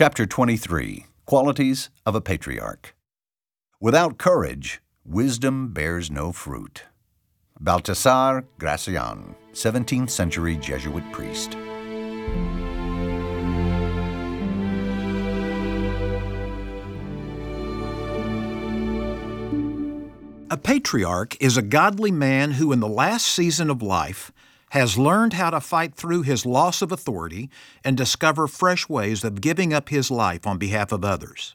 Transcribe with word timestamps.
Chapter 0.00 0.24
23 0.24 1.04
Qualities 1.26 1.90
of 2.06 2.14
a 2.14 2.22
Patriarch. 2.22 2.94
Without 3.82 4.16
courage, 4.16 4.80
wisdom 5.04 5.74
bears 5.74 6.10
no 6.10 6.32
fruit. 6.32 6.84
Baltasar 7.62 8.46
Gracian, 8.58 9.34
17th 9.52 10.08
century 10.08 10.56
Jesuit 10.56 11.04
priest. 11.12 11.54
A 20.50 20.56
patriarch 20.56 21.36
is 21.42 21.58
a 21.58 21.62
godly 21.62 22.10
man 22.10 22.52
who, 22.52 22.72
in 22.72 22.80
the 22.80 22.88
last 22.88 23.26
season 23.26 23.68
of 23.68 23.82
life, 23.82 24.32
has 24.70 24.98
learned 24.98 25.34
how 25.34 25.50
to 25.50 25.60
fight 25.60 25.94
through 25.94 26.22
his 26.22 26.46
loss 26.46 26.82
of 26.82 26.90
authority 26.90 27.50
and 27.84 27.96
discover 27.96 28.46
fresh 28.46 28.88
ways 28.88 29.22
of 29.24 29.40
giving 29.40 29.72
up 29.72 29.88
his 29.88 30.10
life 30.10 30.46
on 30.46 30.58
behalf 30.58 30.92
of 30.92 31.04
others. 31.04 31.54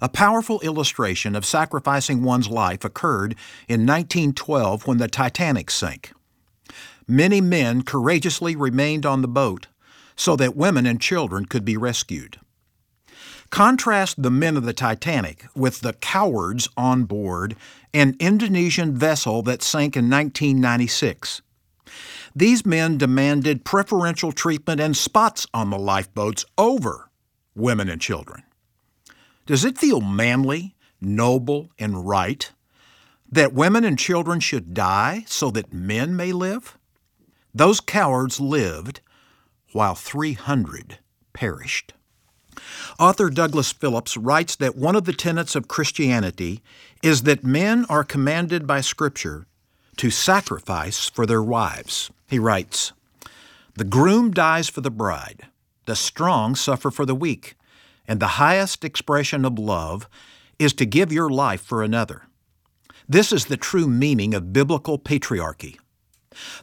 A 0.00 0.08
powerful 0.08 0.60
illustration 0.60 1.36
of 1.36 1.44
sacrificing 1.44 2.22
one's 2.22 2.48
life 2.48 2.84
occurred 2.84 3.32
in 3.68 3.80
1912 3.80 4.86
when 4.86 4.98
the 4.98 5.08
Titanic 5.08 5.70
sank. 5.70 6.12
Many 7.06 7.40
men 7.40 7.82
courageously 7.82 8.56
remained 8.56 9.04
on 9.04 9.20
the 9.20 9.28
boat 9.28 9.66
so 10.16 10.36
that 10.36 10.56
women 10.56 10.86
and 10.86 11.00
children 11.00 11.44
could 11.44 11.64
be 11.64 11.76
rescued. 11.76 12.38
Contrast 13.50 14.22
the 14.22 14.30
men 14.30 14.56
of 14.56 14.64
the 14.64 14.72
Titanic 14.72 15.46
with 15.56 15.80
the 15.80 15.94
cowards 15.94 16.68
on 16.76 17.04
board 17.04 17.56
an 17.92 18.14
Indonesian 18.20 18.94
vessel 18.94 19.42
that 19.42 19.62
sank 19.62 19.96
in 19.96 20.08
1996. 20.08 21.42
These 22.40 22.64
men 22.64 22.96
demanded 22.96 23.66
preferential 23.66 24.32
treatment 24.32 24.80
and 24.80 24.96
spots 24.96 25.46
on 25.52 25.68
the 25.68 25.78
lifeboats 25.78 26.46
over 26.56 27.10
women 27.54 27.90
and 27.90 28.00
children. 28.00 28.44
Does 29.44 29.62
it 29.62 29.76
feel 29.76 30.00
manly, 30.00 30.74
noble, 31.02 31.68
and 31.78 32.08
right 32.08 32.50
that 33.30 33.52
women 33.52 33.84
and 33.84 33.98
children 33.98 34.40
should 34.40 34.72
die 34.72 35.24
so 35.26 35.50
that 35.50 35.74
men 35.74 36.16
may 36.16 36.32
live? 36.32 36.78
Those 37.54 37.78
cowards 37.78 38.40
lived 38.40 39.02
while 39.72 39.94
300 39.94 40.96
perished. 41.34 41.92
Author 42.98 43.28
Douglas 43.28 43.70
Phillips 43.70 44.16
writes 44.16 44.56
that 44.56 44.76
one 44.76 44.96
of 44.96 45.04
the 45.04 45.12
tenets 45.12 45.54
of 45.54 45.68
Christianity 45.68 46.62
is 47.02 47.24
that 47.24 47.44
men 47.44 47.84
are 47.90 48.02
commanded 48.02 48.66
by 48.66 48.80
Scripture 48.80 49.46
to 50.00 50.08
sacrifice 50.08 51.10
for 51.10 51.26
their 51.26 51.42
wives. 51.42 52.10
He 52.26 52.38
writes, 52.38 52.94
The 53.74 53.84
groom 53.84 54.30
dies 54.30 54.66
for 54.66 54.80
the 54.80 54.90
bride, 54.90 55.48
the 55.84 55.94
strong 55.94 56.54
suffer 56.54 56.90
for 56.90 57.04
the 57.04 57.14
weak, 57.14 57.54
and 58.08 58.18
the 58.18 58.38
highest 58.40 58.82
expression 58.82 59.44
of 59.44 59.58
love 59.58 60.08
is 60.58 60.72
to 60.72 60.86
give 60.86 61.12
your 61.12 61.28
life 61.28 61.60
for 61.60 61.82
another. 61.82 62.22
This 63.06 63.30
is 63.30 63.44
the 63.44 63.58
true 63.58 63.86
meaning 63.86 64.32
of 64.32 64.54
biblical 64.54 64.98
patriarchy. 64.98 65.78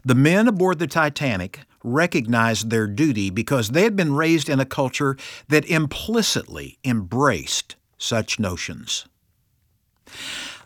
The 0.04 0.16
men 0.16 0.48
aboard 0.48 0.80
the 0.80 0.88
Titanic 0.88 1.60
recognized 1.84 2.70
their 2.70 2.88
duty 2.88 3.30
because 3.30 3.68
they 3.68 3.84
had 3.84 3.94
been 3.94 4.14
raised 4.14 4.48
in 4.48 4.58
a 4.58 4.66
culture 4.66 5.16
that 5.46 5.64
implicitly 5.70 6.76
embraced 6.84 7.76
such 7.98 8.40
notions. 8.40 9.06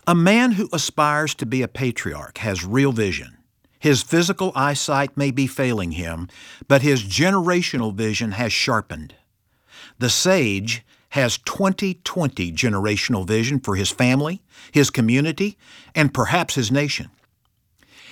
A 0.05 0.13
man 0.13 0.51
who 0.53 0.67
aspires 0.73 1.33
to 1.35 1.45
be 1.45 1.61
a 1.61 1.67
patriarch 1.69 2.39
has 2.39 2.65
real 2.65 2.91
vision. 2.91 3.37
His 3.79 4.03
physical 4.03 4.51
eyesight 4.53 5.15
may 5.15 5.31
be 5.31 5.47
failing 5.47 5.93
him, 5.93 6.27
but 6.67 6.81
his 6.81 7.05
generational 7.05 7.93
vision 7.93 8.33
has 8.33 8.51
sharpened. 8.51 9.15
The 9.99 10.09
sage 10.09 10.83
has 11.11 11.37
2020 11.37 12.51
generational 12.51 13.25
vision 13.25 13.61
for 13.61 13.77
his 13.77 13.91
family, 13.91 14.41
his 14.73 14.89
community, 14.89 15.57
and 15.95 16.13
perhaps 16.13 16.55
his 16.55 16.69
nation. 16.69 17.09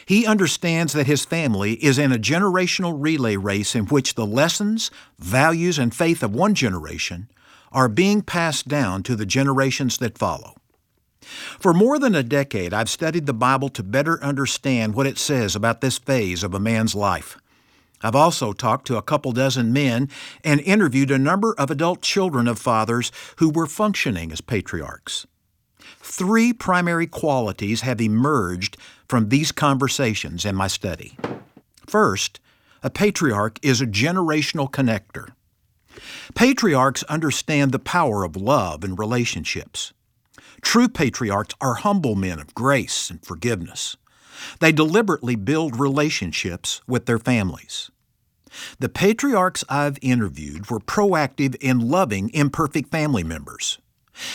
He 0.05 0.25
understands 0.25 0.93
that 0.93 1.07
his 1.07 1.25
family 1.25 1.73
is 1.83 1.99
in 1.99 2.13
a 2.13 2.17
generational 2.17 2.95
relay 2.97 3.35
race 3.35 3.75
in 3.75 3.87
which 3.87 4.15
the 4.15 4.25
lessons, 4.25 4.91
values, 5.19 5.77
and 5.77 5.93
faith 5.93 6.23
of 6.23 6.33
one 6.33 6.55
generation 6.55 7.29
are 7.73 7.89
being 7.89 8.21
passed 8.21 8.69
down 8.69 9.03
to 9.03 9.17
the 9.17 9.25
generations 9.25 9.97
that 9.97 10.17
follow. 10.17 10.55
For 11.21 11.73
more 11.73 11.99
than 11.99 12.15
a 12.15 12.23
decade, 12.23 12.73
I've 12.73 12.89
studied 12.89 13.25
the 13.25 13.33
Bible 13.33 13.69
to 13.69 13.83
better 13.83 14.21
understand 14.23 14.95
what 14.95 15.07
it 15.07 15.17
says 15.17 15.55
about 15.55 15.81
this 15.81 15.97
phase 15.97 16.43
of 16.43 16.53
a 16.53 16.59
man's 16.59 16.95
life. 16.95 17.37
I've 18.03 18.15
also 18.15 18.51
talked 18.51 18.87
to 18.87 18.97
a 18.97 19.03
couple 19.03 19.31
dozen 19.31 19.71
men 19.71 20.09
and 20.43 20.59
interviewed 20.61 21.11
a 21.11 21.19
number 21.19 21.53
of 21.57 21.69
adult 21.69 22.01
children 22.01 22.47
of 22.47 22.57
fathers 22.57 23.11
who 23.37 23.49
were 23.49 23.67
functioning 23.67 24.31
as 24.31 24.41
patriarchs. 24.41 25.27
Three 25.99 26.51
primary 26.51 27.07
qualities 27.07 27.81
have 27.81 28.01
emerged 28.01 28.77
from 29.07 29.29
these 29.29 29.51
conversations 29.51 30.45
in 30.45 30.55
my 30.55 30.67
study. 30.67 31.17
First, 31.85 32.39
a 32.81 32.89
patriarch 32.89 33.59
is 33.61 33.81
a 33.81 33.85
generational 33.85 34.71
connector. 34.71 35.33
Patriarchs 36.33 37.03
understand 37.03 37.71
the 37.71 37.79
power 37.79 38.23
of 38.23 38.35
love 38.35 38.83
and 38.83 38.97
relationships. 38.97 39.93
True 40.61 40.87
patriarchs 40.87 41.55
are 41.59 41.75
humble 41.75 42.15
men 42.15 42.39
of 42.39 42.53
grace 42.53 43.09
and 43.09 43.23
forgiveness. 43.25 43.97
They 44.59 44.71
deliberately 44.71 45.35
build 45.35 45.79
relationships 45.79 46.81
with 46.87 47.05
their 47.05 47.19
families. 47.19 47.91
The 48.79 48.89
patriarchs 48.89 49.63
I've 49.69 49.97
interviewed 50.01 50.69
were 50.69 50.79
proactive 50.79 51.55
in 51.61 51.89
loving 51.89 52.29
imperfect 52.33 52.91
family 52.91 53.23
members. 53.23 53.79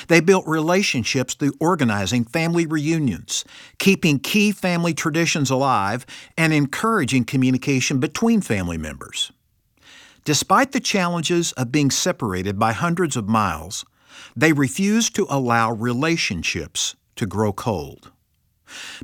They 0.09 0.20
built 0.20 0.47
relationships 0.47 1.34
through 1.34 1.53
organizing 1.60 2.25
family 2.25 2.66
reunions, 2.66 3.44
keeping 3.78 4.19
key 4.19 4.53
family 4.53 4.94
traditions 4.94 5.50
alive, 5.50 6.06
and 6.37 6.53
encouraging 6.53 7.25
communication 7.25 8.00
between 8.00 8.41
family 8.41 8.78
members. 8.78 9.32
Despite 10.25 10.72
the 10.72 10.81
challenges 10.81 11.53
of 11.53 11.70
being 11.70 11.91
separated 11.91 12.58
by 12.58 12.72
hundreds 12.72 13.16
of 13.16 13.28
miles, 13.28 13.84
they 14.34 14.53
refuse 14.53 15.10
to 15.10 15.27
allow 15.28 15.72
relationships 15.72 16.97
to 17.16 17.27
grow 17.27 17.53
cold. 17.53 18.12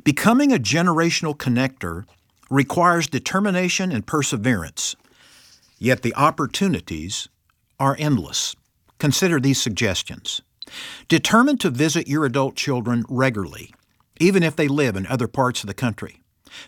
Becoming 0.03 0.51
a 0.51 0.57
generational 0.57 1.35
connector 1.35 2.05
requires 2.49 3.07
determination 3.07 3.91
and 3.91 4.05
perseverance, 4.05 4.95
yet 5.79 6.01
the 6.01 6.15
opportunities 6.15 7.27
are 7.79 7.95
endless. 7.99 8.55
Consider 8.99 9.39
these 9.39 9.61
suggestions. 9.61 10.41
Determine 11.07 11.57
to 11.57 11.69
visit 11.69 12.07
your 12.07 12.25
adult 12.25 12.55
children 12.55 13.03
regularly, 13.09 13.73
even 14.19 14.43
if 14.43 14.55
they 14.55 14.67
live 14.67 14.95
in 14.95 15.07
other 15.07 15.27
parts 15.27 15.61
of 15.61 15.67
the 15.67 15.73
country. 15.73 16.21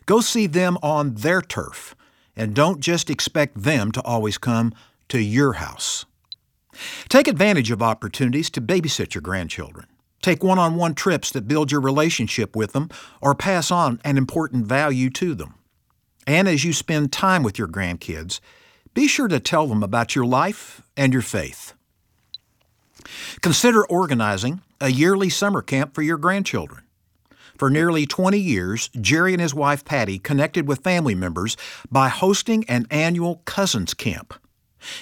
Go 0.05 0.19
see 0.21 0.47
them 0.47 0.77
on 0.81 1.15
their 1.15 1.41
turf, 1.41 1.95
and 2.35 2.53
don't 2.55 2.79
just 2.79 3.09
expect 3.09 3.61
them 3.61 3.91
to 3.91 4.01
always 4.01 4.37
come 4.37 4.73
to 5.09 5.19
your 5.19 5.53
house. 5.53 6.05
Take 7.09 7.27
advantage 7.27 7.71
of 7.71 7.81
opportunities 7.81 8.49
to 8.51 8.61
babysit 8.61 9.13
your 9.13 9.21
grandchildren. 9.21 9.87
Take 10.21 10.43
one 10.43 10.57
on 10.57 10.75
one 10.75 10.95
trips 10.95 11.31
that 11.31 11.47
build 11.47 11.71
your 11.71 11.81
relationship 11.81 12.55
with 12.55 12.73
them 12.73 12.89
or 13.21 13.35
pass 13.35 13.69
on 13.69 14.01
an 14.03 14.17
important 14.17 14.65
value 14.65 15.09
to 15.11 15.35
them. 15.35 15.55
And 16.25 16.47
as 16.47 16.63
you 16.63 16.73
spend 16.73 17.11
time 17.11 17.43
with 17.43 17.59
your 17.59 17.67
grandkids, 17.67 18.39
be 18.93 19.07
sure 19.07 19.27
to 19.27 19.39
tell 19.39 19.67
them 19.67 19.83
about 19.83 20.15
your 20.15 20.25
life 20.25 20.81
and 20.97 21.13
your 21.13 21.21
faith. 21.21 21.73
Consider 23.41 23.85
organizing 23.85 24.61
a 24.81 24.89
yearly 24.89 25.29
summer 25.29 25.61
camp 25.61 25.93
for 25.93 26.01
your 26.01 26.17
grandchildren. 26.17 26.81
For 27.57 27.69
nearly 27.69 28.05
20 28.05 28.37
years, 28.37 28.89
Jerry 28.99 29.33
and 29.33 29.41
his 29.41 29.53
wife 29.53 29.85
Patty 29.85 30.19
connected 30.19 30.67
with 30.67 30.83
family 30.83 31.15
members 31.15 31.55
by 31.89 32.09
hosting 32.09 32.65
an 32.65 32.85
annual 32.89 33.41
cousins 33.45 33.93
camp. 33.93 34.33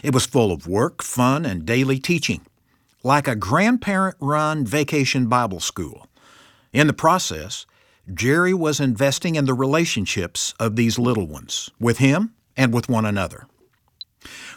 It 0.04 0.14
was 0.14 0.26
full 0.26 0.52
of 0.52 0.68
work, 0.68 1.04
fun, 1.04 1.46
and 1.46 1.66
daily 1.66 2.00
teaching, 2.00 2.42
like 3.04 3.28
a 3.28 3.36
grandparent 3.36 4.16
run 4.20 4.66
vacation 4.66 5.28
Bible 5.28 5.60
school. 5.60 6.08
In 6.72 6.88
the 6.88 6.94
process, 6.94 7.66
Jerry 8.14 8.54
was 8.54 8.80
investing 8.80 9.36
in 9.36 9.46
the 9.46 9.54
relationships 9.54 10.54
of 10.60 10.76
these 10.76 11.00
little 11.00 11.28
ones, 11.28 11.70
with 11.80 12.00
him 12.00 12.34
and 12.58 12.74
with 12.74 12.90
one 12.90 13.06
another. 13.06 13.48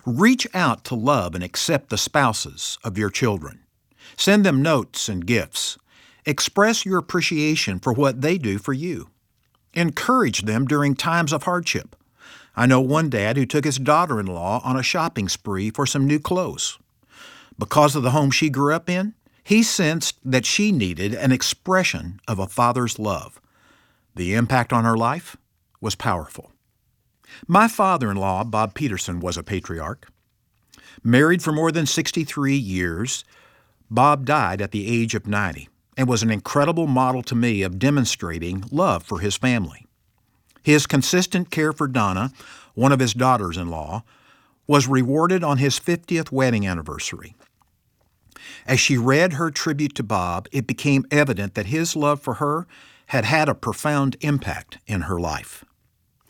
Reach 0.05 0.47
out 0.55 0.85
to 0.85 0.95
love 0.95 1.35
and 1.35 1.45
accept 1.45 1.91
the 1.91 1.99
spouses 1.99 2.79
of 2.85 2.99
your 2.99 3.11
children. 3.11 3.61
Send 4.17 4.45
them 4.45 4.63
notes 4.63 5.09
and 5.09 5.27
gifts. 5.27 5.79
Express 6.25 6.85
your 6.85 6.99
appreciation 6.99 7.79
for 7.79 7.93
what 7.93 8.21
they 8.21 8.39
do 8.39 8.59
for 8.59 8.73
you. 8.73 9.11
Encourage 9.75 10.43
them 10.43 10.67
during 10.67 10.95
times 10.95 11.33
of 11.33 11.43
hardship. 11.43 11.95
I 12.57 12.67
know 12.67 12.81
one 12.81 13.11
dad 13.11 13.37
who 13.37 13.45
took 13.45 13.65
his 13.65 13.79
daughter 13.79 14.19
in 14.19 14.27
law 14.27 14.63
on 14.65 14.77
a 14.77 14.83
shopping 14.83 15.29
spree 15.29 15.71
for 15.71 15.87
some 15.87 16.07
new 16.07 16.19
clothes. 16.19 16.79
Because 17.59 17.95
of 17.95 18.03
the 18.03 18.13
home 18.13 18.31
she 18.31 18.49
grew 18.49 18.75
up 18.75 18.89
in, 18.89 19.15
he 19.45 19.63
sensed 19.63 20.19
that 20.25 20.47
she 20.47 20.73
needed 20.73 21.15
an 21.15 21.33
expression 21.33 22.19
of 22.27 22.39
a 22.39 22.47
father's 22.47 22.99
love. 22.99 23.41
The 24.15 24.35
impact 24.35 24.73
on 24.73 24.85
her 24.85 24.97
life 24.97 25.37
was 25.81 25.95
powerful. 25.95 26.53
My 27.47 27.69
father 27.69 28.11
in 28.11 28.17
law, 28.17 28.43
Bob 28.45 28.75
Peterson, 28.75 29.21
was 29.21 29.37
a 29.37 29.43
patriarch. 29.43 30.09
Married 31.05 31.43
for 31.43 31.53
more 31.53 31.71
than 31.71 31.87
63 31.87 32.57
years, 32.57 33.25
Bob 33.91 34.25
died 34.25 34.63
at 34.63 34.73
the 34.73 34.89
age 34.89 35.15
of 35.15 35.27
90 35.27 35.69
and 35.97 36.09
was 36.09 36.23
an 36.23 36.31
incredible 36.31 36.87
model 36.87 37.23
to 37.23 37.35
me 37.35 37.63
of 37.63 37.79
demonstrating 37.79 38.65
love 38.71 39.03
for 39.03 39.21
his 39.21 39.37
family. 39.37 39.87
His 40.67 40.89
consistent 40.89 41.53
care 41.53 41.73
for 41.73 41.87
Donna, 41.87 42.33
one 42.75 42.91
of 42.91 42.99
his 42.99 43.15
daughters 43.15 43.57
in 43.57 43.71
law, 43.71 44.03
was 44.67 44.89
rewarded 44.89 45.45
on 45.45 45.59
his 45.59 45.79
50th 45.79 46.33
wedding 46.33 46.67
anniversary. 46.67 47.37
As 48.67 48.81
she 48.81 48.99
read 48.99 49.35
her 49.35 49.53
tribute 49.53 49.95
to 49.95 50.03
Bob, 50.03 50.49
it 50.51 50.67
became 50.67 51.07
evident 51.09 51.55
that 51.55 51.67
his 51.67 51.95
love 51.95 52.21
for 52.21 52.35
her 52.35 52.67
had 53.07 53.25
had 53.25 53.49
a 53.49 53.55
profound 53.55 54.17
impact 54.23 54.79
in 54.89 55.03
her 55.03 55.21
life. 55.21 55.65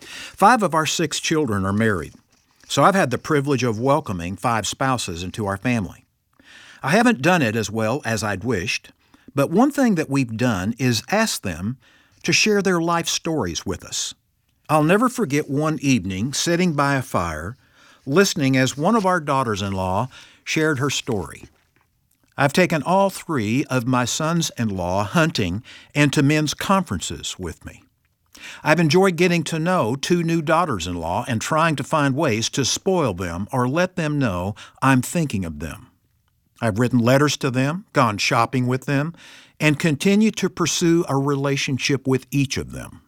Five 0.01 0.63
of 0.63 0.75
our 0.75 0.85
six 0.85 1.19
children 1.19 1.65
are 1.65 1.73
married, 1.73 2.13
so 2.69 2.85
I've 2.85 2.95
had 2.95 3.11
the 3.11 3.17
privilege 3.17 3.63
of 3.63 3.81
welcoming 3.81 4.37
five 4.37 4.67
spouses 4.67 5.23
into 5.23 5.47
our 5.47 5.57
family. 5.57 6.05
I 6.83 6.91
haven't 6.91 7.23
done 7.23 7.41
it 7.41 7.57
as 7.57 7.71
well 7.71 8.03
as 8.05 8.23
I'd 8.23 8.45
wished, 8.45 8.93
but 9.35 9.51
one 9.51 9.71
thing 9.71 9.95
that 9.95 10.11
we've 10.11 10.37
done 10.37 10.75
is 10.79 11.03
ask 11.11 11.41
them 11.41 11.79
to 12.25 12.35
share 12.35 12.61
their 12.61 12.83
life 12.83 13.09
stories 13.09 13.65
with 13.65 13.83
us. 13.83 14.13
I'll 14.69 14.83
never 14.83 15.09
forget 15.09 15.49
one 15.49 15.79
evening 15.81 16.33
sitting 16.33 16.73
by 16.73 16.97
a 16.97 17.03
fire, 17.03 17.57
listening 18.05 18.57
as 18.57 18.77
one 18.77 18.97
of 18.97 19.07
our 19.07 19.21
daughters 19.21 19.63
in 19.63 19.73
law 19.73 20.09
shared 20.43 20.81
her 20.81 20.91
story. 20.91 21.45
I've 22.37 22.53
taken 22.53 22.83
all 22.83 23.09
three 23.09 23.65
of 23.67 23.87
my 23.87 24.05
sons 24.05 24.51
in 24.59 24.77
law 24.77 25.05
hunting 25.05 25.63
and 25.95 26.13
to 26.13 26.23
men's 26.23 26.53
conferences 26.53 27.39
with 27.39 27.65
me. 27.65 27.85
I've 28.63 28.81
enjoyed 28.81 29.17
getting 29.17 29.45
to 29.45 29.59
know 29.59 29.97
two 29.97 30.23
new 30.23 30.43
daughters 30.43 30.87
in 30.87 30.97
law 30.97 31.25
and 31.27 31.41
trying 31.41 31.77
to 31.77 31.85
find 31.85 32.15
ways 32.15 32.51
to 32.51 32.65
spoil 32.65 33.15
them 33.15 33.49
or 33.53 33.69
let 33.69 33.97
them 33.97 34.19
know 34.19 34.55
I'm 34.83 35.01
thinking 35.01 35.45
of 35.45 35.61
them. 35.61 35.89
I've 36.61 36.79
written 36.79 36.99
letters 36.99 37.37
to 37.39 37.51
them, 37.51 37.87
gone 37.93 38.19
shopping 38.19 38.67
with 38.67 38.87
them, 38.87 39.15
and 39.61 39.79
continue 39.79 40.31
to 40.33 40.51
pursue 40.51 41.05
a 41.09 41.17
relationship 41.17 42.07
with 42.07 42.27
each 42.31 42.57
of 42.57 42.73
them. 42.73 43.03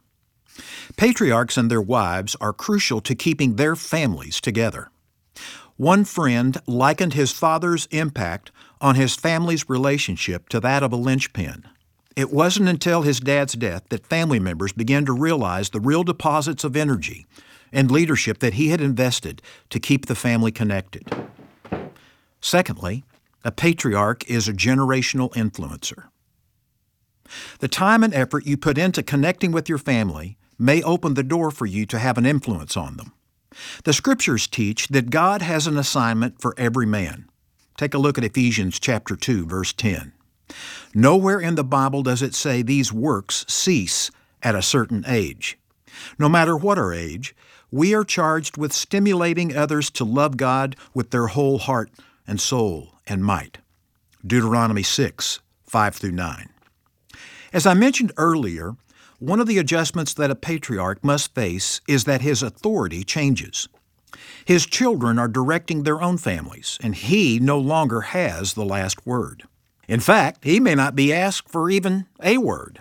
Patriarchs 0.96 1.56
and 1.56 1.70
their 1.70 1.80
wives 1.80 2.36
are 2.40 2.52
crucial 2.52 3.00
to 3.02 3.14
keeping 3.14 3.56
their 3.56 3.76
families 3.76 4.40
together. 4.40 4.90
One 5.76 6.04
friend 6.04 6.60
likened 6.66 7.14
his 7.14 7.30
father's 7.30 7.86
impact 7.92 8.50
on 8.80 8.96
his 8.96 9.14
family's 9.14 9.68
relationship 9.68 10.48
to 10.48 10.60
that 10.60 10.82
of 10.82 10.92
a 10.92 10.96
linchpin. 10.96 11.64
It 12.16 12.32
wasn't 12.32 12.68
until 12.68 13.02
his 13.02 13.20
dad's 13.20 13.52
death 13.52 13.84
that 13.90 14.06
family 14.06 14.40
members 14.40 14.72
began 14.72 15.04
to 15.06 15.12
realize 15.12 15.70
the 15.70 15.80
real 15.80 16.02
deposits 16.02 16.64
of 16.64 16.76
energy 16.76 17.26
and 17.72 17.90
leadership 17.90 18.40
that 18.40 18.54
he 18.54 18.70
had 18.70 18.80
invested 18.80 19.40
to 19.70 19.78
keep 19.78 20.06
the 20.06 20.16
family 20.16 20.50
connected. 20.50 21.04
Secondly, 22.40 23.04
a 23.44 23.52
patriarch 23.52 24.28
is 24.28 24.48
a 24.48 24.52
generational 24.52 25.32
influencer. 25.34 26.08
The 27.60 27.68
time 27.68 28.02
and 28.02 28.14
effort 28.14 28.46
you 28.46 28.56
put 28.56 28.78
into 28.78 29.02
connecting 29.02 29.52
with 29.52 29.68
your 29.68 29.78
family 29.78 30.36
may 30.58 30.82
open 30.82 31.14
the 31.14 31.22
door 31.22 31.50
for 31.50 31.66
you 31.66 31.86
to 31.86 31.98
have 31.98 32.18
an 32.18 32.26
influence 32.26 32.76
on 32.76 32.96
them. 32.96 33.12
The 33.84 33.92
scriptures 33.92 34.46
teach 34.46 34.88
that 34.88 35.10
God 35.10 35.42
has 35.42 35.66
an 35.66 35.78
assignment 35.78 36.40
for 36.40 36.54
every 36.58 36.86
man. 36.86 37.28
Take 37.76 37.94
a 37.94 37.98
look 37.98 38.18
at 38.18 38.24
Ephesians 38.24 38.78
chapter 38.78 39.16
2 39.16 39.46
verse 39.46 39.72
10. 39.72 40.12
Nowhere 40.94 41.40
in 41.40 41.54
the 41.54 41.64
Bible 41.64 42.02
does 42.02 42.22
it 42.22 42.34
say 42.34 42.62
these 42.62 42.92
works 42.92 43.44
cease 43.48 44.10
at 44.42 44.54
a 44.54 44.62
certain 44.62 45.04
age. 45.06 45.58
No 46.18 46.28
matter 46.28 46.56
what 46.56 46.78
our 46.78 46.92
age, 46.92 47.34
we 47.70 47.94
are 47.94 48.04
charged 48.04 48.56
with 48.56 48.72
stimulating 48.72 49.56
others 49.56 49.90
to 49.90 50.04
love 50.04 50.36
God 50.36 50.76
with 50.94 51.10
their 51.10 51.28
whole 51.28 51.58
heart 51.58 51.90
and 52.26 52.40
soul 52.40 52.94
and 53.06 53.24
might. 53.24 53.58
Deuteronomy 54.26 54.82
6 54.82 55.40
5 55.64 55.96
through 55.96 56.12
9. 56.12 56.48
As 57.52 57.66
I 57.66 57.74
mentioned 57.74 58.12
earlier, 58.16 58.76
one 59.18 59.40
of 59.40 59.46
the 59.46 59.58
adjustments 59.58 60.14
that 60.14 60.30
a 60.30 60.36
patriarch 60.36 61.02
must 61.02 61.34
face 61.34 61.80
is 61.88 62.04
that 62.04 62.20
his 62.20 62.42
authority 62.42 63.02
changes. 63.02 63.68
His 64.44 64.64
children 64.64 65.18
are 65.18 65.28
directing 65.28 65.82
their 65.82 66.00
own 66.00 66.18
families, 66.18 66.78
and 66.82 66.94
he 66.94 67.38
no 67.38 67.58
longer 67.58 68.00
has 68.00 68.54
the 68.54 68.64
last 68.64 69.06
word. 69.06 69.44
In 69.88 70.00
fact, 70.00 70.44
he 70.44 70.60
may 70.60 70.74
not 70.74 70.94
be 70.94 71.12
asked 71.12 71.48
for 71.48 71.68
even 71.70 72.06
a 72.22 72.38
word. 72.38 72.80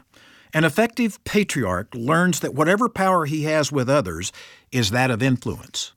An 0.53 0.63
effective 0.63 1.23
patriarch 1.23 1.93
learns 1.93 2.39
that 2.39 2.53
whatever 2.53 2.87
power 2.87 3.25
he 3.25 3.43
has 3.43 3.71
with 3.71 3.89
others 3.89 4.31
is 4.71 4.91
that 4.91 5.11
of 5.11 5.23
influence. 5.23 5.93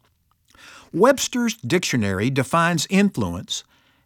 Webster's 0.92 1.54
dictionary 1.56 2.30
defines 2.30 2.86
influence 2.90 3.62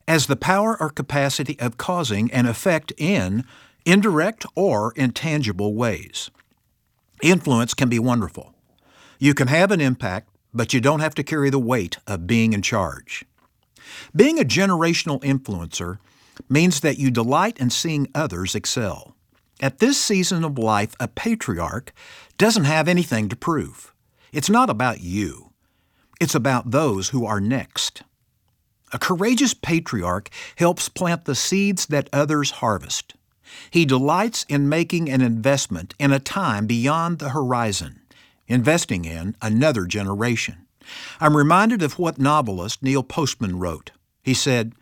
as 0.06 0.26
the 0.26 0.36
power 0.36 0.76
or 0.80 0.90
capacity 0.90 1.58
of 1.60 1.78
causing 1.78 2.30
an 2.30 2.46
effect 2.46 2.92
in 2.98 3.44
indirect 3.84 4.46
or 4.54 4.92
intangible 4.96 5.74
ways. 5.74 6.30
Influence 7.22 7.74
can 7.74 7.88
be 7.88 7.98
wonderful. 7.98 8.54
You 9.18 9.34
can 9.34 9.48
have 9.48 9.70
an 9.70 9.80
impact, 9.80 10.28
but 10.52 10.72
you 10.72 10.80
don't 10.80 11.00
have 11.00 11.14
to 11.16 11.22
carry 11.22 11.50
the 11.50 11.58
weight 11.58 11.98
of 12.06 12.26
being 12.26 12.52
in 12.52 12.62
charge. 12.62 13.24
Being 14.14 14.38
a 14.38 14.44
generational 14.44 15.22
influencer 15.22 15.98
means 16.48 16.80
that 16.80 16.98
you 16.98 17.10
delight 17.10 17.58
in 17.58 17.70
seeing 17.70 18.08
others 18.14 18.54
excel. 18.54 19.14
At 19.60 19.78
this 19.78 19.98
season 19.98 20.44
of 20.44 20.58
life, 20.58 20.94
a 20.98 21.08
patriarch 21.08 21.92
doesn't 22.38 22.64
have 22.64 22.88
anything 22.88 23.28
to 23.28 23.36
prove. 23.36 23.94
It's 24.32 24.50
not 24.50 24.68
about 24.68 25.00
you, 25.00 25.52
it's 26.20 26.34
about 26.34 26.70
those 26.70 27.10
who 27.10 27.24
are 27.24 27.40
next. 27.40 28.02
A 28.92 28.98
courageous 28.98 29.54
patriarch 29.54 30.28
helps 30.56 30.88
plant 30.88 31.24
the 31.24 31.34
seeds 31.34 31.86
that 31.86 32.08
others 32.12 32.52
harvest. 32.52 33.14
He 33.70 33.84
delights 33.84 34.44
in 34.48 34.68
making 34.68 35.10
an 35.10 35.20
investment 35.20 35.94
in 35.98 36.12
a 36.12 36.18
time 36.18 36.66
beyond 36.66 37.18
the 37.18 37.30
horizon, 37.30 38.00
investing 38.46 39.04
in 39.04 39.36
another 39.42 39.86
generation. 39.86 40.66
I'm 41.20 41.36
reminded 41.36 41.82
of 41.82 41.98
what 41.98 42.18
novelist 42.18 42.82
Neil 42.82 43.02
Postman 43.02 43.58
wrote. 43.58 43.90
He 44.22 44.34
said, 44.34 44.74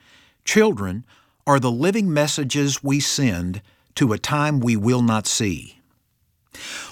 Children 0.44 1.05
are 1.47 1.61
the 1.61 1.70
living 1.70 2.12
messages 2.12 2.82
we 2.82 3.00
send 3.00 3.62
to 3.94 4.12
a 4.12 4.19
time 4.19 4.61
we 4.61 4.76
will 4.76 5.03
not 5.03 5.26
see. 5.26 5.79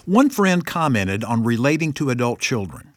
One 0.05 0.31
friend 0.31 0.65
commented 0.65 1.25
on 1.25 1.45
relating 1.45 1.93
to 1.95 2.11
adult 2.11 2.41
children. 2.41 2.93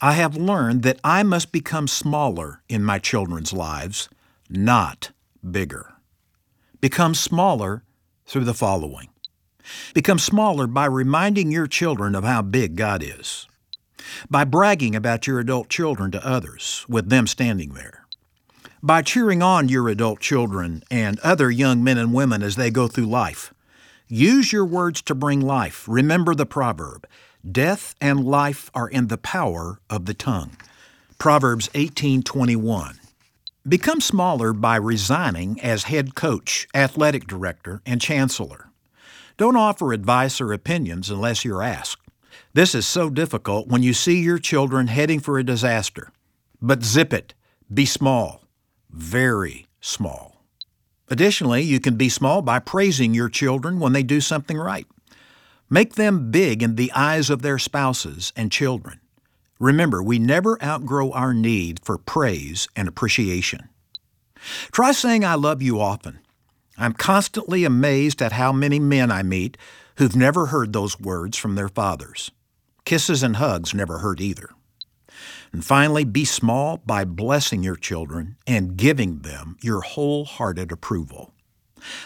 I 0.00 0.12
have 0.12 0.36
learned 0.36 0.82
that 0.82 1.00
I 1.02 1.22
must 1.22 1.50
become 1.52 1.88
smaller 1.88 2.62
in 2.68 2.84
my 2.84 2.98
children's 2.98 3.52
lives, 3.52 4.08
not 4.48 5.10
bigger. 5.48 5.94
Become 6.80 7.14
smaller 7.14 7.82
through 8.28 8.44
the 8.44 8.54
following 8.54 9.08
Become 9.94 10.18
smaller 10.18 10.66
by 10.66 10.86
reminding 10.86 11.50
your 11.50 11.66
children 11.66 12.14
of 12.14 12.24
how 12.24 12.42
big 12.42 12.76
God 12.76 13.02
is, 13.02 13.46
by 14.30 14.44
bragging 14.44 14.94
about 14.94 15.26
your 15.26 15.40
adult 15.40 15.68
children 15.68 16.10
to 16.12 16.26
others, 16.26 16.86
with 16.88 17.10
them 17.10 17.26
standing 17.26 17.74
there, 17.74 18.06
by 18.82 19.02
cheering 19.02 19.42
on 19.42 19.68
your 19.68 19.88
adult 19.88 20.20
children 20.20 20.82
and 20.90 21.18
other 21.20 21.50
young 21.50 21.82
men 21.82 21.98
and 21.98 22.14
women 22.14 22.42
as 22.42 22.56
they 22.56 22.70
go 22.70 22.88
through 22.88 23.06
life. 23.06 23.52
Use 24.06 24.52
your 24.52 24.64
words 24.64 25.02
to 25.02 25.14
bring 25.14 25.40
life. 25.40 25.84
Remember 25.86 26.34
the 26.34 26.46
proverb 26.46 27.06
Death 27.50 27.94
and 28.00 28.24
life 28.24 28.70
are 28.74 28.88
in 28.88 29.08
the 29.08 29.18
power 29.18 29.80
of 29.88 30.06
the 30.06 30.14
tongue. 30.14 30.56
Proverbs 31.18 31.68
18:21. 31.74 32.97
Become 33.68 34.00
smaller 34.00 34.54
by 34.54 34.76
resigning 34.76 35.60
as 35.60 35.84
head 35.84 36.14
coach, 36.14 36.66
athletic 36.74 37.26
director, 37.26 37.82
and 37.84 38.00
chancellor. 38.00 38.70
Don't 39.36 39.56
offer 39.56 39.92
advice 39.92 40.40
or 40.40 40.54
opinions 40.54 41.10
unless 41.10 41.44
you're 41.44 41.62
asked. 41.62 42.00
This 42.54 42.74
is 42.74 42.86
so 42.86 43.10
difficult 43.10 43.68
when 43.68 43.82
you 43.82 43.92
see 43.92 44.20
your 44.20 44.38
children 44.38 44.86
heading 44.86 45.20
for 45.20 45.38
a 45.38 45.44
disaster. 45.44 46.12
But 46.62 46.82
zip 46.82 47.12
it. 47.12 47.34
Be 47.72 47.84
small. 47.84 48.42
Very 48.90 49.66
small. 49.82 50.42
Additionally, 51.10 51.60
you 51.60 51.78
can 51.78 51.96
be 51.96 52.08
small 52.08 52.40
by 52.40 52.60
praising 52.60 53.12
your 53.12 53.28
children 53.28 53.80
when 53.80 53.92
they 53.92 54.02
do 54.02 54.22
something 54.22 54.56
right. 54.56 54.86
Make 55.68 55.96
them 55.96 56.30
big 56.30 56.62
in 56.62 56.76
the 56.76 56.90
eyes 56.92 57.28
of 57.28 57.42
their 57.42 57.58
spouses 57.58 58.32
and 58.34 58.50
children. 58.50 59.00
Remember, 59.58 60.02
we 60.02 60.18
never 60.18 60.62
outgrow 60.62 61.10
our 61.12 61.34
need 61.34 61.80
for 61.82 61.98
praise 61.98 62.68
and 62.76 62.86
appreciation. 62.88 63.68
Try 64.70 64.92
saying 64.92 65.24
I 65.24 65.34
love 65.34 65.62
you 65.62 65.80
often. 65.80 66.20
I'm 66.76 66.92
constantly 66.92 67.64
amazed 67.64 68.22
at 68.22 68.32
how 68.32 68.52
many 68.52 68.78
men 68.78 69.10
I 69.10 69.22
meet 69.22 69.56
who've 69.96 70.14
never 70.14 70.46
heard 70.46 70.72
those 70.72 71.00
words 71.00 71.36
from 71.36 71.56
their 71.56 71.68
fathers. 71.68 72.30
Kisses 72.84 73.22
and 73.22 73.36
hugs 73.36 73.74
never 73.74 73.98
hurt 73.98 74.20
either. 74.20 74.50
And 75.52 75.64
finally, 75.64 76.04
be 76.04 76.24
small 76.24 76.76
by 76.78 77.04
blessing 77.04 77.62
your 77.64 77.76
children 77.76 78.36
and 78.46 78.76
giving 78.76 79.20
them 79.20 79.56
your 79.60 79.80
wholehearted 79.80 80.70
approval. 80.70 81.32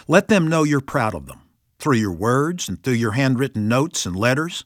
Let 0.07 0.27
them 0.27 0.47
know 0.47 0.63
you're 0.63 0.81
proud 0.81 1.13
of 1.13 1.27
them 1.27 1.41
through 1.77 1.97
your 1.97 2.13
words 2.13 2.67
and 2.67 2.81
through 2.81 2.93
your 2.93 3.11
handwritten 3.11 3.67
notes 3.67 4.05
and 4.05 4.15
letters. 4.15 4.65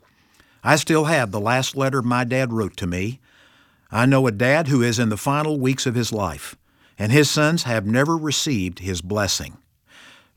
I 0.68 0.76
still 0.76 1.06
have 1.06 1.32
the 1.32 1.40
last 1.40 1.78
letter 1.78 2.02
my 2.02 2.26
dad 2.26 2.52
wrote 2.52 2.76
to 2.76 2.88
me. 2.88 3.22
I 3.90 4.06
know 4.06 4.28
a 4.28 4.34
dad 4.34 4.68
who 4.68 4.82
is 4.82 5.00
in 5.00 5.08
the 5.08 5.16
final 5.16 5.58
weeks 5.58 5.86
of 5.86 5.96
his 5.96 6.12
life, 6.12 6.58
and 7.00 7.10
his 7.10 7.30
sons 7.30 7.64
have 7.64 7.86
never 7.86 8.18
received 8.18 8.80
his 8.80 9.02
blessing. 9.02 9.60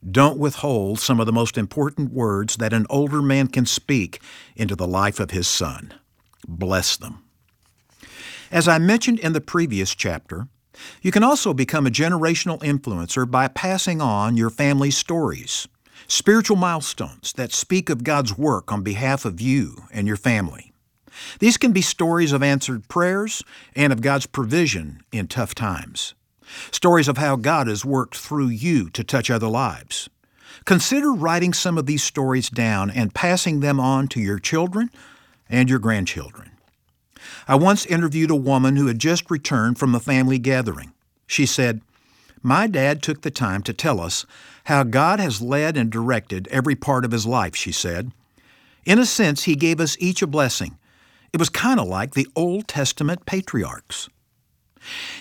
Don't 0.08 0.38
withhold 0.38 1.00
some 1.00 1.18
of 1.18 1.26
the 1.26 1.32
most 1.32 1.58
important 1.58 2.12
words 2.12 2.58
that 2.58 2.72
an 2.72 2.87
older 2.88 3.20
man 3.20 3.49
can 3.49 3.66
speak 3.66 4.22
into 4.54 4.76
the 4.76 4.87
life 4.87 5.18
of 5.18 5.32
his 5.32 5.49
son. 5.49 5.94
Bless 6.46 6.96
them. 6.96 7.25
As 8.52 8.68
I 8.68 8.78
mentioned 8.78 9.18
in 9.18 9.32
the 9.32 9.40
previous 9.40 9.96
chapter, 9.96 10.46
you 11.02 11.10
can 11.10 11.25
also 11.25 11.52
become 11.52 11.88
a 11.88 11.90
generational 11.90 12.62
influencer 12.62 13.28
by 13.28 13.49
passing 13.49 14.00
on 14.00 14.37
your 14.37 14.50
family's 14.50 14.96
stories, 14.96 15.66
spiritual 16.07 16.57
milestones 16.57 17.33
that 17.35 17.52
speak 17.52 17.88
of 17.90 18.04
God's 18.04 18.37
work 18.37 18.73
on 18.73 18.83
behalf 18.83 19.25
of 19.25 19.40
you 19.40 19.85
and 19.92 20.07
your 20.07 20.16
family. 20.16 20.73
These 21.38 21.57
can 21.57 21.73
be 21.73 21.83
stories 21.83 22.33
of 22.33 22.42
answered 22.42 22.88
prayers 22.88 23.42
and 23.75 23.92
of 23.92 24.00
God's 24.00 24.26
provision 24.26 25.02
in 25.12 25.28
tough 25.28 25.54
times. 25.54 26.14
Stories 26.71 27.09
of 27.09 27.19
how 27.19 27.37
God 27.37 27.66
has 27.66 27.85
worked 27.85 28.16
through 28.16 28.49
you 28.49 28.90
to 28.90 29.04
touch 29.04 29.30
other 29.30 29.49
lives. 29.49 30.09
Consider 30.64 31.12
writing 31.12 31.52
some 31.52 31.78
of 31.78 31.87
these 31.87 32.02
stories 32.02 32.50
down 32.50 32.90
and 32.90 33.14
passing 33.14 33.61
them 33.61 33.78
on 33.78 34.09
to 34.09 34.21
your 34.21 34.38
children 34.38 34.90
and 35.49 35.71
your 35.71 35.78
grandchildren. 35.78 36.50
I 37.47 37.54
once 37.54 37.87
interviewed 37.87 38.30
a 38.30 38.37
woman 38.37 38.76
who 38.76 38.87
had 38.87 38.99
just 38.99 39.30
returned 39.30 39.78
from 39.78 39.95
a 39.95 40.00
family 40.00 40.38
gathering. 40.38 40.92
She 41.26 41.47
said, 41.47 41.80
My 42.42 42.66
dad 42.66 43.02
took 43.02 43.23
the 43.23 43.30
time 43.30 43.62
to 43.64 43.73
tell 43.73 44.00
us 44.00 44.25
how 44.64 44.82
God 44.82 45.20
has 45.20 45.42
led 45.42 45.76
and 45.76 45.90
directed 45.90 46.49
every 46.49 46.75
part 46.75 47.04
of 47.04 47.12
his 47.12 47.26
life, 47.26 47.54
she 47.54 47.73
said. 47.73 48.12
In 48.87 48.99
a 48.99 49.06
sense, 49.06 49.44
he 49.44 49.56
gave 49.56 49.80
us 49.80 49.97
each 50.00 50.23
a 50.23 50.26
blessing. 50.26 50.78
It 51.32 51.38
was 51.38 51.50
kind 51.50 51.78
of 51.78 51.87
like 51.87 52.14
the 52.14 52.28
Old 52.35 52.66
Testament 52.66 53.26
patriarchs. 53.26 54.09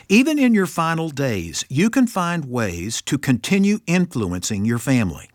Even 0.07 0.39
in 0.39 0.53
your 0.53 0.65
final 0.65 1.09
days, 1.09 1.65
you 1.69 1.89
can 1.89 2.07
find 2.07 2.45
ways 2.45 3.01
to 3.03 3.17
continue 3.17 3.79
influencing 3.85 4.63
your 4.63 4.79
family. 4.79 5.29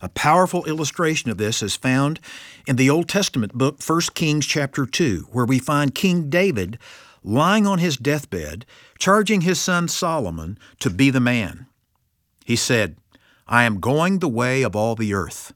A 0.00 0.08
powerful 0.10 0.64
illustration 0.66 1.30
of 1.30 1.38
this 1.38 1.62
is 1.62 1.74
found 1.74 2.20
in 2.66 2.76
the 2.76 2.90
Old 2.90 3.08
Testament 3.08 3.54
book 3.54 3.82
1 3.84 4.00
Kings 4.14 4.46
chapter 4.46 4.86
2, 4.86 5.28
where 5.32 5.46
we 5.46 5.58
find 5.58 5.94
King 5.94 6.30
David 6.30 6.78
lying 7.28 7.66
on 7.66 7.78
his 7.78 7.98
deathbed, 7.98 8.64
charging 8.98 9.42
his 9.42 9.60
son 9.60 9.86
Solomon 9.86 10.58
to 10.80 10.88
be 10.88 11.10
the 11.10 11.20
man. 11.20 11.66
He 12.46 12.56
said, 12.56 12.96
I 13.46 13.64
am 13.64 13.80
going 13.80 14.18
the 14.18 14.28
way 14.28 14.62
of 14.62 14.74
all 14.74 14.94
the 14.94 15.12
earth. 15.12 15.52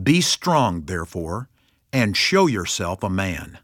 Be 0.00 0.20
strong, 0.20 0.82
therefore, 0.82 1.48
and 1.90 2.14
show 2.14 2.46
yourself 2.46 3.02
a 3.02 3.08
man. 3.08 3.58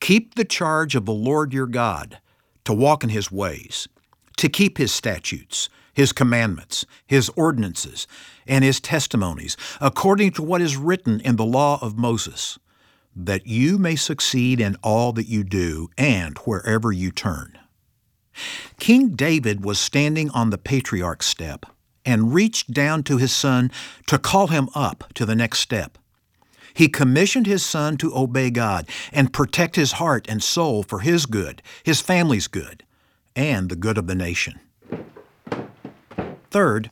Keep 0.00 0.34
the 0.34 0.44
charge 0.44 0.94
of 0.94 1.06
the 1.06 1.14
Lord 1.14 1.54
your 1.54 1.66
God 1.66 2.18
to 2.64 2.74
walk 2.74 3.02
in 3.02 3.08
his 3.08 3.32
ways, 3.32 3.88
to 4.36 4.50
keep 4.50 4.76
his 4.76 4.92
statutes, 4.92 5.70
his 5.94 6.12
commandments, 6.12 6.84
his 7.06 7.30
ordinances, 7.30 8.06
and 8.46 8.64
his 8.64 8.80
testimonies, 8.80 9.56
according 9.80 10.32
to 10.32 10.42
what 10.42 10.60
is 10.60 10.76
written 10.76 11.20
in 11.20 11.36
the 11.36 11.44
law 11.44 11.78
of 11.80 11.96
Moses, 11.96 12.58
that 13.14 13.46
you 13.46 13.78
may 13.78 13.96
succeed 13.96 14.60
in 14.60 14.76
all 14.82 15.12
that 15.12 15.28
you 15.28 15.44
do 15.44 15.88
and 15.98 16.38
wherever 16.38 16.92
you 16.92 17.10
turn. 17.10 17.58
King 18.78 19.10
David 19.10 19.64
was 19.64 19.78
standing 19.78 20.30
on 20.30 20.50
the 20.50 20.58
patriarch's 20.58 21.26
step 21.26 21.66
and 22.04 22.34
reached 22.34 22.72
down 22.72 23.02
to 23.04 23.18
his 23.18 23.32
son 23.32 23.70
to 24.06 24.18
call 24.18 24.48
him 24.48 24.68
up 24.74 25.04
to 25.14 25.26
the 25.26 25.36
next 25.36 25.60
step. 25.60 25.98
He 26.74 26.88
commissioned 26.88 27.46
his 27.46 27.64
son 27.64 27.98
to 27.98 28.16
obey 28.16 28.50
God 28.50 28.88
and 29.12 29.32
protect 29.32 29.76
his 29.76 29.92
heart 29.92 30.26
and 30.28 30.42
soul 30.42 30.82
for 30.82 31.00
his 31.00 31.26
good, 31.26 31.62
his 31.82 32.00
family's 32.00 32.48
good, 32.48 32.82
and 33.36 33.68
the 33.68 33.76
good 33.76 33.98
of 33.98 34.06
the 34.06 34.14
nation. 34.14 34.58
Third, 36.50 36.90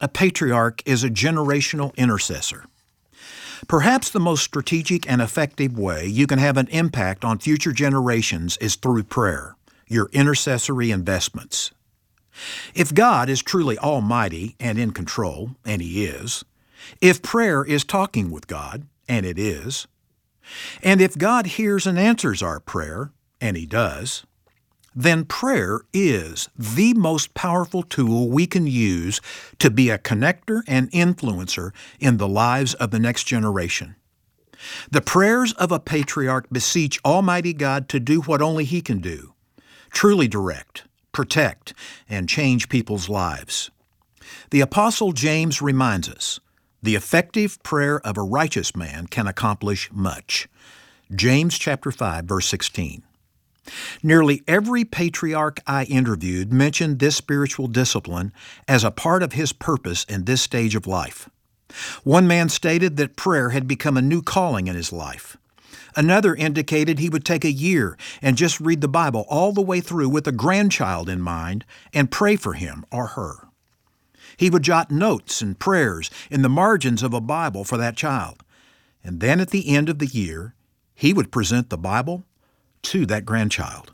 a 0.00 0.08
patriarch 0.08 0.82
is 0.84 1.04
a 1.04 1.10
generational 1.10 1.94
intercessor. 1.96 2.64
Perhaps 3.68 4.10
the 4.10 4.20
most 4.20 4.42
strategic 4.42 5.10
and 5.10 5.20
effective 5.20 5.78
way 5.78 6.06
you 6.06 6.26
can 6.26 6.38
have 6.38 6.56
an 6.56 6.68
impact 6.68 7.24
on 7.24 7.38
future 7.38 7.72
generations 7.72 8.56
is 8.58 8.76
through 8.76 9.04
prayer, 9.04 9.56
your 9.86 10.08
intercessory 10.12 10.90
investments. 10.90 11.70
If 12.74 12.94
God 12.94 13.28
is 13.28 13.42
truly 13.42 13.78
almighty 13.78 14.56
and 14.58 14.78
in 14.78 14.92
control, 14.92 15.56
and 15.64 15.82
He 15.82 16.04
is, 16.04 16.44
if 17.00 17.22
prayer 17.22 17.64
is 17.64 17.84
talking 17.84 18.30
with 18.30 18.46
God, 18.46 18.86
and 19.08 19.26
it 19.26 19.38
is. 19.38 19.86
And 20.82 21.00
if 21.00 21.18
God 21.18 21.46
hears 21.46 21.86
and 21.86 21.98
answers 21.98 22.42
our 22.42 22.60
prayer, 22.60 23.12
and 23.40 23.56
He 23.56 23.66
does, 23.66 24.24
then 24.94 25.24
prayer 25.24 25.82
is 25.92 26.48
the 26.58 26.94
most 26.94 27.34
powerful 27.34 27.82
tool 27.82 28.28
we 28.28 28.46
can 28.46 28.66
use 28.66 29.20
to 29.58 29.70
be 29.70 29.90
a 29.90 29.98
connector 29.98 30.62
and 30.66 30.90
influencer 30.90 31.70
in 31.98 32.16
the 32.16 32.28
lives 32.28 32.74
of 32.74 32.90
the 32.90 32.98
next 32.98 33.24
generation. 33.24 33.94
The 34.90 35.00
prayers 35.00 35.52
of 35.54 35.72
a 35.72 35.80
patriarch 35.80 36.48
beseech 36.50 37.00
Almighty 37.04 37.52
God 37.52 37.88
to 37.90 38.00
do 38.00 38.20
what 38.22 38.42
only 38.42 38.64
He 38.64 38.80
can 38.80 38.98
do 39.00 39.34
truly 39.90 40.28
direct, 40.28 40.84
protect, 41.10 41.74
and 42.08 42.28
change 42.28 42.68
people's 42.68 43.08
lives. 43.08 43.72
The 44.50 44.60
Apostle 44.60 45.12
James 45.12 45.60
reminds 45.60 46.08
us 46.08 46.38
the 46.82 46.94
effective 46.94 47.60
prayer 47.62 48.00
of 48.06 48.16
a 48.16 48.22
righteous 48.22 48.76
man 48.76 49.06
can 49.08 49.26
accomplish 49.26 49.90
much. 49.92 50.48
James 51.14 51.58
chapter 51.58 51.90
5 51.90 52.24
verse 52.24 52.46
16. 52.46 53.02
Nearly 54.02 54.42
every 54.46 54.84
patriarch 54.84 55.60
I 55.66 55.84
interviewed 55.84 56.52
mentioned 56.52 56.98
this 56.98 57.16
spiritual 57.16 57.66
discipline 57.66 58.32
as 58.66 58.84
a 58.84 58.90
part 58.90 59.22
of 59.22 59.32
his 59.32 59.52
purpose 59.52 60.04
in 60.04 60.24
this 60.24 60.42
stage 60.42 60.74
of 60.74 60.86
life. 60.86 61.28
One 62.02 62.26
man 62.26 62.48
stated 62.48 62.96
that 62.96 63.16
prayer 63.16 63.50
had 63.50 63.68
become 63.68 63.96
a 63.96 64.02
new 64.02 64.22
calling 64.22 64.66
in 64.66 64.76
his 64.76 64.92
life. 64.92 65.36
Another 65.96 66.34
indicated 66.34 66.98
he 66.98 67.08
would 67.08 67.24
take 67.24 67.44
a 67.44 67.50
year 67.50 67.96
and 68.22 68.36
just 68.36 68.60
read 68.60 68.80
the 68.80 68.88
Bible 68.88 69.26
all 69.28 69.52
the 69.52 69.62
way 69.62 69.80
through 69.80 70.08
with 70.08 70.26
a 70.26 70.32
grandchild 70.32 71.08
in 71.08 71.20
mind 71.20 71.64
and 71.92 72.10
pray 72.10 72.36
for 72.36 72.54
him 72.54 72.84
or 72.92 73.08
her. 73.08 73.48
He 74.36 74.50
would 74.50 74.62
jot 74.62 74.90
notes 74.90 75.42
and 75.42 75.58
prayers 75.58 76.10
in 76.30 76.42
the 76.42 76.48
margins 76.48 77.02
of 77.02 77.12
a 77.12 77.20
Bible 77.20 77.64
for 77.64 77.76
that 77.76 77.96
child. 77.96 78.42
And 79.02 79.20
then 79.20 79.40
at 79.40 79.50
the 79.50 79.68
end 79.68 79.88
of 79.88 79.98
the 79.98 80.06
year, 80.06 80.54
he 80.94 81.12
would 81.12 81.32
present 81.32 81.70
the 81.70 81.78
Bible 81.78 82.24
to 82.82 83.06
that 83.06 83.24
grandchild. 83.24 83.92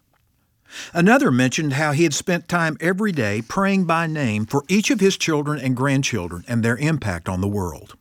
Another 0.93 1.31
mentioned 1.31 1.75
how 1.75 1.93
he 1.93 2.03
had 2.03 2.15
spent 2.15 2.49
time 2.49 2.77
every 2.81 3.13
day 3.13 3.43
praying 3.43 3.85
by 3.85 4.07
name 4.07 4.47
for 4.47 4.65
each 4.69 4.91
of 4.91 5.01
his 5.01 5.17
children 5.17 5.59
and 5.59 5.77
grandchildren 5.77 6.45
and 6.49 6.63
their 6.63 6.77
impact 6.77 7.29
on 7.29 7.41
the 7.41 7.49
world. 7.49 7.97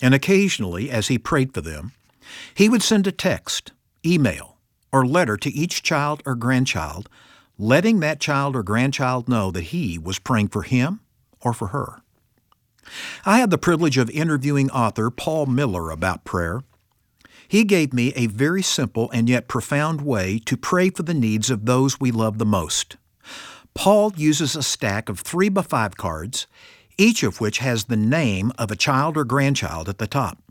And 0.00 0.14
occasionally, 0.14 0.90
as 0.90 1.08
he 1.08 1.18
prayed 1.18 1.52
for 1.52 1.60
them, 1.60 1.92
he 2.54 2.68
would 2.68 2.82
send 2.82 3.06
a 3.06 3.12
text, 3.12 3.72
email, 4.06 4.58
or 4.92 5.06
letter 5.06 5.36
to 5.36 5.50
each 5.50 5.82
child 5.82 6.22
or 6.24 6.34
grandchild, 6.34 7.08
letting 7.58 8.00
that 8.00 8.20
child 8.20 8.54
or 8.54 8.62
grandchild 8.62 9.28
know 9.28 9.50
that 9.50 9.64
he 9.64 9.98
was 9.98 10.18
praying 10.18 10.48
for 10.48 10.62
him 10.62 11.00
or 11.40 11.52
for 11.52 11.68
her. 11.68 12.02
I 13.26 13.38
had 13.38 13.50
the 13.50 13.58
privilege 13.58 13.98
of 13.98 14.08
interviewing 14.10 14.70
author 14.70 15.10
Paul 15.10 15.46
Miller 15.46 15.90
about 15.90 16.24
prayer. 16.24 16.62
He 17.48 17.64
gave 17.64 17.94
me 17.94 18.12
a 18.14 18.26
very 18.26 18.62
simple 18.62 19.10
and 19.10 19.26
yet 19.26 19.48
profound 19.48 20.02
way 20.02 20.38
to 20.44 20.56
pray 20.56 20.90
for 20.90 21.02
the 21.02 21.14
needs 21.14 21.48
of 21.48 21.64
those 21.64 21.98
we 21.98 22.10
love 22.10 22.36
the 22.36 22.44
most. 22.44 22.98
Paul 23.74 24.12
uses 24.16 24.54
a 24.54 24.62
stack 24.62 25.08
of 25.08 25.20
three 25.20 25.48
by 25.48 25.62
five 25.62 25.96
cards, 25.96 26.46
each 26.98 27.22
of 27.22 27.40
which 27.40 27.58
has 27.58 27.84
the 27.84 27.96
name 27.96 28.52
of 28.58 28.70
a 28.70 28.76
child 28.76 29.16
or 29.16 29.24
grandchild 29.24 29.88
at 29.88 29.96
the 29.96 30.06
top. 30.06 30.42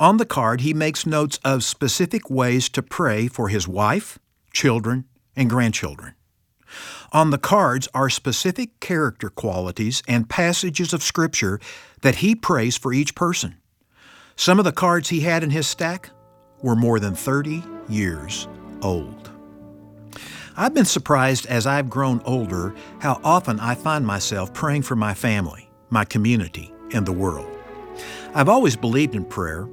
On 0.00 0.16
the 0.16 0.26
card, 0.26 0.62
he 0.62 0.74
makes 0.74 1.06
notes 1.06 1.38
of 1.44 1.62
specific 1.62 2.28
ways 2.28 2.68
to 2.70 2.82
pray 2.82 3.28
for 3.28 3.48
his 3.48 3.68
wife, 3.68 4.18
children, 4.52 5.04
and 5.36 5.48
grandchildren. 5.48 6.14
On 7.12 7.30
the 7.30 7.38
cards 7.38 7.88
are 7.94 8.10
specific 8.10 8.80
character 8.80 9.30
qualities 9.30 10.02
and 10.08 10.28
passages 10.28 10.92
of 10.92 11.02
Scripture 11.02 11.60
that 12.02 12.16
he 12.16 12.34
prays 12.34 12.76
for 12.76 12.92
each 12.92 13.14
person. 13.14 13.56
Some 14.38 14.60
of 14.60 14.64
the 14.64 14.70
cards 14.70 15.08
he 15.08 15.18
had 15.18 15.42
in 15.42 15.50
his 15.50 15.66
stack 15.66 16.10
were 16.62 16.76
more 16.76 17.00
than 17.00 17.16
30 17.16 17.60
years 17.88 18.46
old. 18.82 19.32
I've 20.56 20.72
been 20.72 20.84
surprised 20.84 21.46
as 21.46 21.66
I've 21.66 21.90
grown 21.90 22.22
older 22.24 22.72
how 23.00 23.20
often 23.24 23.58
I 23.58 23.74
find 23.74 24.06
myself 24.06 24.54
praying 24.54 24.82
for 24.82 24.94
my 24.94 25.12
family, 25.12 25.68
my 25.90 26.04
community, 26.04 26.72
and 26.94 27.04
the 27.04 27.12
world. 27.12 27.50
I've 28.32 28.48
always 28.48 28.76
believed 28.76 29.16
in 29.16 29.24
prayer, 29.24 29.68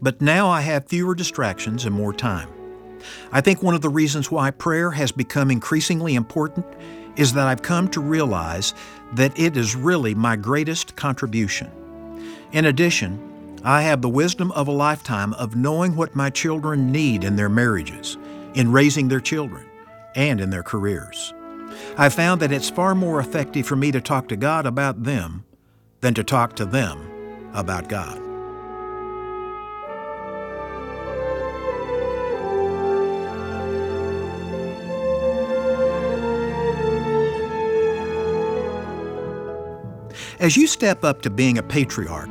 but 0.00 0.22
now 0.22 0.48
I 0.48 0.62
have 0.62 0.86
fewer 0.86 1.14
distractions 1.14 1.84
and 1.84 1.94
more 1.94 2.14
time. 2.14 2.48
I 3.32 3.42
think 3.42 3.62
one 3.62 3.74
of 3.74 3.82
the 3.82 3.90
reasons 3.90 4.30
why 4.30 4.50
prayer 4.50 4.92
has 4.92 5.12
become 5.12 5.50
increasingly 5.50 6.14
important 6.14 6.64
is 7.16 7.34
that 7.34 7.46
I've 7.46 7.60
come 7.60 7.86
to 7.88 8.00
realize 8.00 8.72
that 9.12 9.38
it 9.38 9.58
is 9.58 9.76
really 9.76 10.14
my 10.14 10.36
greatest 10.36 10.96
contribution. 10.96 11.70
In 12.52 12.64
addition, 12.64 13.29
I 13.62 13.82
have 13.82 14.00
the 14.00 14.08
wisdom 14.08 14.50
of 14.52 14.68
a 14.68 14.72
lifetime 14.72 15.34
of 15.34 15.54
knowing 15.54 15.94
what 15.94 16.16
my 16.16 16.30
children 16.30 16.90
need 16.90 17.24
in 17.24 17.36
their 17.36 17.50
marriages, 17.50 18.16
in 18.54 18.72
raising 18.72 19.08
their 19.08 19.20
children, 19.20 19.66
and 20.14 20.40
in 20.40 20.48
their 20.48 20.62
careers. 20.62 21.34
I 21.98 22.08
found 22.08 22.40
that 22.40 22.52
it's 22.52 22.70
far 22.70 22.94
more 22.94 23.20
effective 23.20 23.66
for 23.66 23.76
me 23.76 23.92
to 23.92 24.00
talk 24.00 24.28
to 24.28 24.36
God 24.36 24.64
about 24.64 25.02
them 25.02 25.44
than 26.00 26.14
to 26.14 26.24
talk 26.24 26.56
to 26.56 26.64
them 26.64 27.50
about 27.52 27.90
God. 27.90 28.18
As 40.38 40.56
you 40.56 40.66
step 40.66 41.04
up 41.04 41.20
to 41.22 41.28
being 41.28 41.58
a 41.58 41.62
patriarch, 41.62 42.30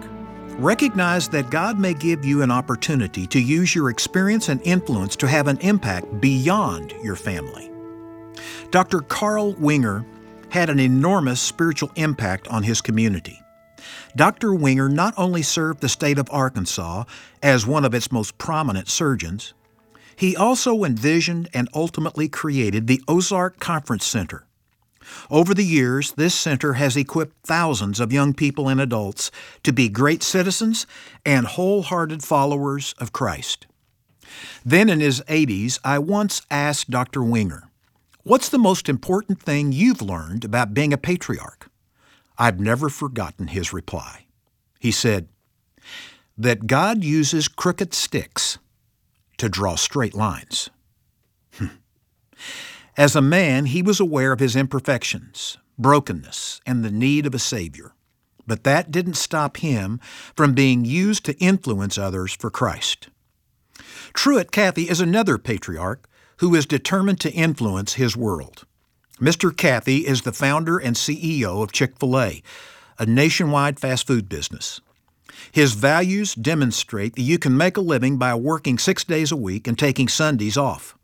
recognize 0.59 1.29
that 1.29 1.49
God 1.49 1.79
may 1.79 1.93
give 1.93 2.25
you 2.25 2.41
an 2.41 2.51
opportunity 2.51 3.25
to 3.27 3.39
use 3.39 3.73
your 3.73 3.89
experience 3.89 4.49
and 4.49 4.61
influence 4.63 5.15
to 5.17 5.27
have 5.27 5.47
an 5.47 5.57
impact 5.59 6.19
beyond 6.19 6.93
your 7.01 7.15
family. 7.15 7.71
Dr. 8.69 8.99
Carl 8.99 9.53
Winger 9.53 10.05
had 10.49 10.69
an 10.69 10.79
enormous 10.79 11.39
spiritual 11.39 11.91
impact 11.95 12.47
on 12.49 12.63
his 12.63 12.81
community. 12.81 13.41
Dr. 14.15 14.53
Winger 14.53 14.89
not 14.89 15.13
only 15.17 15.41
served 15.41 15.79
the 15.79 15.87
state 15.89 16.19
of 16.19 16.27
Arkansas 16.29 17.05
as 17.41 17.65
one 17.65 17.85
of 17.85 17.93
its 17.93 18.11
most 18.11 18.37
prominent 18.37 18.89
surgeons, 18.89 19.53
he 20.15 20.35
also 20.35 20.83
envisioned 20.83 21.47
and 21.53 21.69
ultimately 21.73 22.27
created 22.27 22.87
the 22.87 23.01
Ozark 23.07 23.59
Conference 23.59 24.05
Center, 24.05 24.45
over 25.29 25.53
the 25.53 25.65
years, 25.65 26.11
this 26.13 26.35
center 26.35 26.73
has 26.73 26.97
equipped 26.97 27.45
thousands 27.45 27.99
of 27.99 28.13
young 28.13 28.33
people 28.33 28.67
and 28.67 28.79
adults 28.81 29.31
to 29.63 29.71
be 29.71 29.89
great 29.89 30.23
citizens 30.23 30.85
and 31.25 31.47
wholehearted 31.47 32.23
followers 32.23 32.93
of 32.97 33.13
Christ. 33.13 33.67
Then 34.65 34.89
in 34.89 34.99
his 34.99 35.21
80s, 35.21 35.79
I 35.83 35.99
once 35.99 36.41
asked 36.51 36.89
Dr. 36.89 37.23
Winger, 37.23 37.69
What's 38.23 38.49
the 38.49 38.59
most 38.59 38.89
important 38.89 39.41
thing 39.41 39.71
you've 39.71 40.01
learned 40.01 40.45
about 40.45 40.73
being 40.73 40.93
a 40.93 40.97
patriarch? 40.97 41.69
I've 42.37 42.59
never 42.59 42.89
forgotten 42.89 43.47
his 43.47 43.73
reply. 43.73 44.25
He 44.79 44.91
said, 44.91 45.29
That 46.37 46.67
God 46.67 47.03
uses 47.03 47.47
crooked 47.47 47.93
sticks 47.93 48.59
to 49.37 49.49
draw 49.49 49.75
straight 49.75 50.13
lines. 50.13 50.69
Hmm. 51.53 51.67
As 52.99 53.15
a 53.15 53.21
man, 53.21 53.67
he 53.67 53.81
was 53.81 54.01
aware 54.01 54.33
of 54.33 54.41
his 54.41 54.57
imperfections, 54.57 55.57
brokenness, 55.77 56.59
and 56.65 56.83
the 56.83 56.91
need 56.91 57.25
of 57.25 57.33
a 57.33 57.39
Savior. 57.39 57.93
But 58.45 58.65
that 58.65 58.91
didn't 58.91 59.13
stop 59.13 59.55
him 59.55 60.01
from 60.35 60.53
being 60.53 60.83
used 60.83 61.23
to 61.23 61.37
influence 61.37 61.97
others 61.97 62.33
for 62.33 62.49
Christ. 62.49 63.07
Truett 64.13 64.51
Cathy 64.51 64.89
is 64.89 64.99
another 64.99 65.37
patriarch 65.37 66.09
who 66.39 66.53
is 66.55 66.65
determined 66.65 67.21
to 67.21 67.31
influence 67.31 67.93
his 67.93 68.17
world. 68.17 68.65
Mr. 69.17 69.55
Cathy 69.55 70.05
is 70.05 70.23
the 70.23 70.33
founder 70.33 70.77
and 70.77 70.97
CEO 70.97 71.63
of 71.63 71.71
Chick 71.71 71.97
fil 71.97 72.19
A, 72.19 72.43
a 72.97 73.05
nationwide 73.05 73.79
fast 73.79 74.07
food 74.07 74.27
business. 74.27 74.81
His 75.53 75.71
values 75.71 76.35
demonstrate 76.35 77.15
that 77.15 77.21
you 77.21 77.39
can 77.39 77.55
make 77.55 77.77
a 77.77 77.81
living 77.81 78.17
by 78.17 78.35
working 78.35 78.77
six 78.77 79.05
days 79.05 79.31
a 79.31 79.37
week 79.37 79.69
and 79.69 79.79
taking 79.79 80.09
Sundays 80.09 80.57
off. 80.57 80.97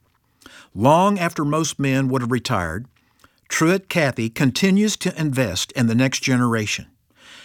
Long 0.77 1.17
after 1.17 1.45
most 1.45 1.79
men 1.79 2.09
would 2.09 2.21
have 2.21 2.33
retired, 2.33 2.87
Truett 3.47 3.87
Cathy 3.87 4.29
continues 4.29 4.97
to 4.97 5.17
invest 5.17 5.71
in 5.71 5.87
the 5.87 5.95
next 5.95 6.19
generation. 6.19 6.87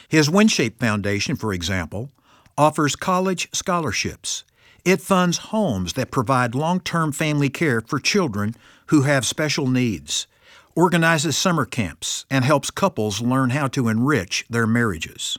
His 0.09 0.29
WinShape 0.29 0.81
Foundation, 0.81 1.37
for 1.37 1.53
example, 1.53 2.11
offers 2.59 2.97
college 2.97 3.49
scholarships. 3.53 4.43
It 4.85 5.01
funds 5.01 5.39
homes 5.39 5.93
that 5.93 6.11
provide 6.11 6.57
long 6.57 6.81
term 6.81 7.13
family 7.13 7.49
care 7.51 7.81
for 7.83 8.01
children 8.01 8.57
who 8.87 9.03
have 9.03 9.25
special 9.25 9.69
needs, 9.69 10.27
organizes 10.75 11.37
summer 11.37 11.65
camps, 11.65 12.27
and 12.31 12.45
helps 12.45 12.73
couples 12.73 13.21
learn 13.21 13.51
how 13.51 13.69
to 13.69 13.87
enrich 13.87 14.45
their 14.51 14.67
marriages. 14.67 15.39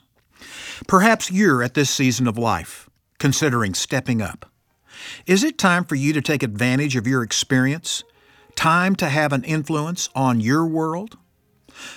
Perhaps 0.88 1.30
you're 1.30 1.62
at 1.62 1.74
this 1.74 1.90
season 1.90 2.26
of 2.26 2.38
life, 2.38 2.88
considering 3.18 3.74
stepping 3.74 4.22
up. 4.22 4.51
Is 5.26 5.44
it 5.44 5.58
time 5.58 5.84
for 5.84 5.94
you 5.94 6.12
to 6.12 6.22
take 6.22 6.42
advantage 6.42 6.96
of 6.96 7.06
your 7.06 7.22
experience? 7.22 8.04
Time 8.54 8.94
to 8.96 9.08
have 9.08 9.32
an 9.32 9.44
influence 9.44 10.08
on 10.14 10.40
your 10.40 10.66
world? 10.66 11.16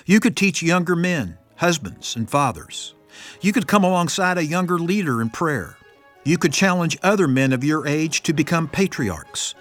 You 0.06 0.20
could 0.20 0.38
teach 0.38 0.64
younger 0.64 0.96
men, 0.96 1.38
husbands, 1.58 2.16
and 2.16 2.30
fathers. 2.30 2.96
You 3.42 3.54
could 3.54 3.68
come 3.68 3.84
alongside 3.84 4.38
a 4.38 4.46
younger 4.46 4.80
leader 4.80 5.22
in 5.22 5.30
prayer. 5.30 5.78
You 6.24 6.38
could 6.38 6.54
challenge 6.54 6.98
other 7.04 7.28
men 7.28 7.54
of 7.54 7.64
your 7.64 7.88
age 7.88 8.24
to 8.24 8.34
become 8.34 8.68
patriarchs. 8.68 9.56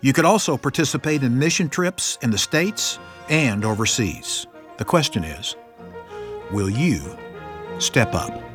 You 0.00 0.12
could 0.12 0.24
also 0.24 0.56
participate 0.56 1.22
in 1.22 1.38
mission 1.38 1.68
trips 1.68 2.18
in 2.22 2.30
the 2.30 2.38
States 2.38 2.98
and 3.28 3.64
overseas. 3.64 4.46
The 4.78 4.84
question 4.84 5.24
is 5.24 5.56
will 6.50 6.70
you 6.70 7.16
step 7.78 8.14
up? 8.14 8.47